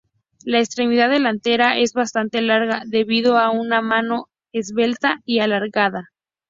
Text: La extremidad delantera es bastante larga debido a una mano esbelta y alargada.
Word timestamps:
La 0.43 0.57
extremidad 0.57 1.11
delantera 1.11 1.77
es 1.77 1.93
bastante 1.93 2.41
larga 2.41 2.81
debido 2.87 3.37
a 3.37 3.51
una 3.51 3.83
mano 3.83 4.29
esbelta 4.51 5.21
y 5.25 5.41
alargada. 5.41 6.09